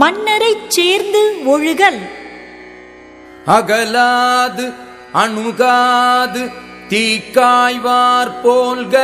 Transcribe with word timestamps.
மன்னரைச் 0.00 0.70
சேர்ந்து 0.70 1.34
ஒழுகல். 1.44 1.98
அகலாது 3.46 4.72
அணுகாது 5.12 6.48
தீக்காய்வார் 6.88 8.32
போல்க 8.44 8.96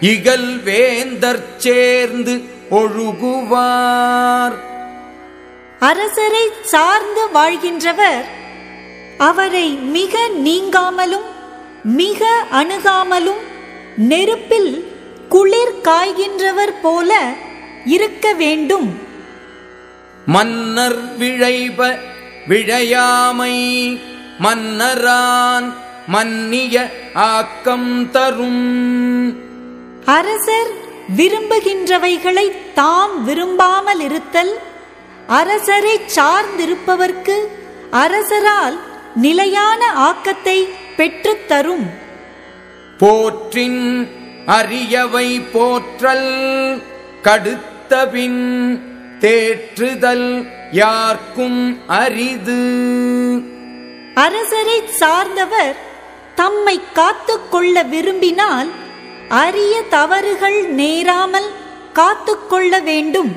இகல் 0.00 0.62
வேந்தற் 0.62 1.44
சேர்ந்து 1.56 2.42
ஒழுகுவார். 2.70 4.52
அரசரை 5.80 6.48
சார்ந்து 6.62 7.28
வாழ்கின்றவர். 7.34 8.24
அவரை 9.18 9.70
மிக 9.70 10.18
நீங்காமலும் 10.44 11.26
மிக 11.82 12.44
அணுகாமலும் 12.52 13.42
நெருப்பில் 13.96 14.92
குளிர் 15.28 15.80
காய்கின்றவர் 15.82 16.80
போல 16.82 17.32
இருக்க 17.84 18.32
வேண்டும். 18.32 19.03
மன்னர் 20.26 21.18
விழைப 21.18 21.98
விழையாமை 22.48 23.54
மன்னரான் 24.38 25.74
மன்னிய 26.06 26.90
ஆக்கம் 27.14 28.10
தரும். 28.10 29.36
அரசர் 30.04 30.70
விரும்புகின்றவைகளை 31.16 32.52
தாம் 32.74 33.24
விரும்பாமல் 33.24 34.00
இருத்தல் 34.00 34.58
அரசரை 35.26 36.00
சார்ந்திருப்பவர்க்கு 36.16 37.36
அரசரால் 37.90 38.78
நிலையான 39.14 39.92
ஆக்கத்தை 39.92 40.68
பெற்றுத் 40.96 41.48
தரும். 41.48 41.90
போற்றின் 42.98 44.08
அரியவை 44.46 45.42
போற்றல் 45.52 46.82
கடுத்தபின் 47.22 48.92
தேற்றுதல் 49.24 50.46
யார்க்கும் 50.70 51.88
அரிது. 51.88 52.82
அரசரை 54.14 54.88
சார்ந்தவர் 54.88 55.76
தம்மை 56.34 56.80
காத்துக் 56.92 57.50
கொள்ள 57.50 57.82
விரும்பினால் 57.82 58.68
அரிய 59.28 59.82
தவறுகள் 59.88 60.68
நேராமல் 60.68 61.50
காத்துக்கொள்ள 61.92 62.78
வேண்டும். 62.78 63.36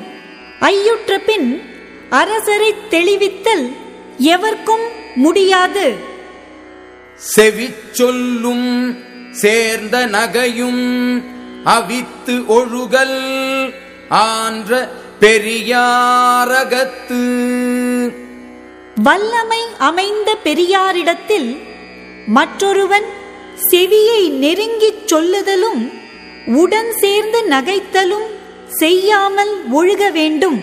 ஐயுற்ற 0.60 1.18
பின் 1.18 1.62
அரசரை 2.10 2.74
தெளிவித்தல் 2.90 3.72
எவர்க்கும் 4.18 4.88
முடியாது. 5.14 5.94
செவிச் 7.16 7.94
சொல்லும் 7.94 8.96
சேர்ந்த 9.32 10.06
நகையும் 10.06 11.22
அவித்து 11.64 12.46
ஒழுகல். 12.46 13.86
ஆன்ற 14.08 14.88
பெரியாரகத்து. 15.20 16.02
வல்லமை 19.02 19.60
அமைந்த 19.78 20.36
பெரியாரிடத்தில் 20.44 21.58
மற்றொருவன் 22.26 23.04
செவியை 23.70 24.30
நெருங்கிச் 24.30 25.14
சொல்லுதலும் 25.14 25.92
உடன் 26.46 26.92
சேர்ந்து 26.92 27.48
நகைத்தலும் 27.48 28.26
செய்யாமல் 28.68 29.72
ஒழுக 29.72 30.12
வேண்டும். 30.12 30.62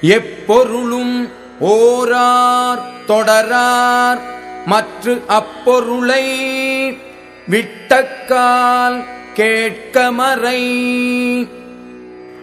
எப்பொருளும் 0.00 1.30
ஓரார் 1.60 2.82
தொடரார் 3.08 4.20
மற்ற 4.66 5.16
அப்பொருளை 5.26 6.24
விட்டக்கால் 7.50 9.04
கேட்கமறை. 9.34 10.66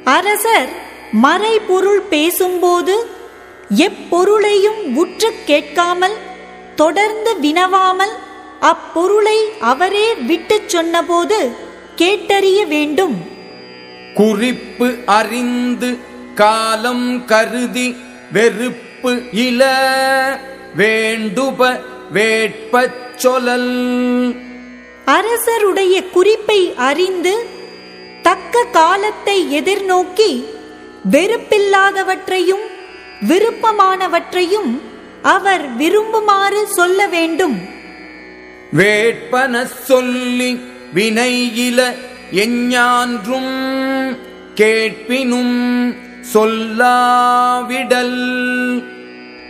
அரசர் 0.06 0.70
மறைபொருள் 1.11 2.02
பேசும்போது 2.09 3.08
எப்பொருளையும் 3.70 4.95
உற்றுக் 4.95 5.45
கேட்காமல் 5.45 6.17
தொடர்ந்து 6.75 7.36
வினவாமல் 7.42 8.16
அப்பொருளை 8.59 9.38
அவரே 9.60 10.16
விட்டுச் 10.16 10.70
சொன்னபோது 10.70 11.52
கேட்டறிய 11.95 12.67
வேண்டும். 12.67 13.16
குறிப்பு 14.14 14.95
அறிந்து 15.05 15.98
காலம் 16.36 17.26
கருதி 17.26 17.95
வெறுப்பு 18.32 19.22
இல 19.32 19.61
வேண்டுப 20.77 21.80
வேட்பச் 22.14 23.02
சொலல் 23.16 24.36
அரசருடைய 25.05 26.04
குறிப்பை 26.10 26.73
அறிந்து 26.76 27.55
தக்க 28.25 28.63
காலத்தை 28.63 29.61
எதிர்நோக்கி 29.61 30.43
வெறுப்பில்லாதவற்றையும் 31.11 32.65
விருப்பமானவற்றையும் 33.27 34.81
அவர் 35.21 35.77
விரும்புமாறு 35.77 36.63
சொல்ல 36.65 37.08
வேண்டும். 37.08 37.58
வேட்பன 38.77 39.65
சொல்லி 39.65 40.59
வினையில 40.95 41.95
எஞ்ஞான்றும் 42.31 43.53
கேட்பினும் 44.55 45.95
சொல்லாவிடல். 46.33 48.17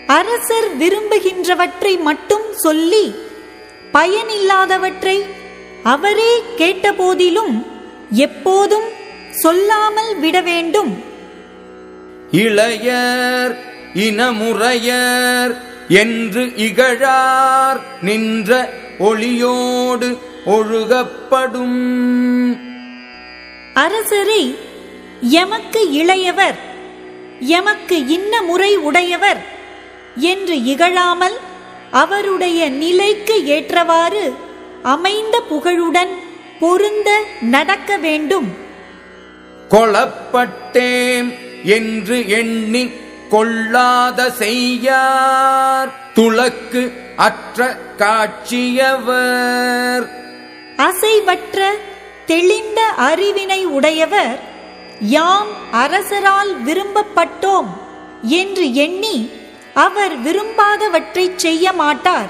அரசர் 0.07 0.77
விரும்புகின்றவற்றை 0.77 1.99
மட்டும் 1.99 2.53
சொல்லி 2.55 3.15
பயனில்லாதவற்றை 3.93 5.21
அவரே 5.83 6.43
கேட்டபோதிலும் 6.57 7.74
எப்போதும் 8.09 8.89
சொல்லாமல் 9.31 10.19
விட 10.19 10.41
வேண்டும். 10.41 11.03
இளையர் 12.31 13.55
இனமுறையர் 13.93 15.61
என்று 15.87 16.51
இகழார் 16.55 17.81
நின்ற 18.01 18.69
ஒளியோடு 18.99 20.17
ஒழுகப்படும். 20.45 21.81
அரசரை 23.73 24.57
எமக்கு 25.19 25.91
இளையவர் 25.91 26.55
எமக்கு 27.39 28.07
இன்ன 28.07 28.41
முறை 28.41 28.75
உடையவர் 28.77 29.37
என்று 30.15 30.63
இகழாமல் 30.63 31.37
அவருடைய 31.91 32.69
நிலைக்கு 32.69 33.45
ஏற்றவாறு 33.45 34.33
அமைந்த 34.83 35.41
புகழுடன் 35.41 36.23
பொருந்த 36.59 37.23
நடக்க 37.41 37.97
வேண்டும். 37.97 38.55
கொளப்பட்டேம் 39.69 41.37
என்று 41.63 42.29
எண்ணி 42.29 42.91
கொள்ளாத 43.29 44.31
செய்யார். 44.31 45.93
துளக்கு 46.15 46.91
அற்ற 47.15 47.77
காட்சியவர். 47.97 50.09
அசைவற்ற 50.77 51.71
தெளிந்த 52.25 52.93
அறிவினை 52.97 53.63
உடையவர். 53.63 54.39
யாம் 54.99 55.47
அரசரால் 55.71 56.65
விரும்பப்பட்டோம் 56.65 57.67
என்று 58.21 58.73
எண்ணி 58.73 59.29
அவர் 59.73 60.19
விரும்பாதவற்றைச் 60.19 61.35
செய்ய 61.35 61.71
மாட்டார். 61.71 62.29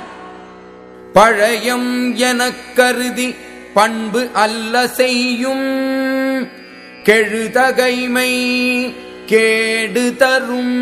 பழையம் 1.13 2.16
எனக் 2.16 2.75
கருதி 2.75 3.36
பண்பு 3.75 4.28
அல்ல 4.34 4.88
செய்யும். 4.88 5.68
கெழுதகைமை 7.03 8.31
கேடு 9.25 10.16
தரும். 10.16 10.78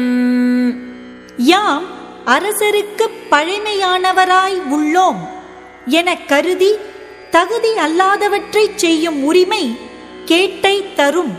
யாம் 1.38 1.86
அரசருக்கு 2.26 3.06
பழைமையானவராய் 3.32 4.62
உள்ளோம் 4.72 5.22
என 5.86 6.16
கருதி 6.16 6.72
தகுதி 7.32 7.70
அல்லாதவற்றைச் 7.70 8.76
செய்யும் 8.76 9.24
உரிமை 9.24 9.78
கேட்டை 10.26 10.94
தரும். 10.96 11.34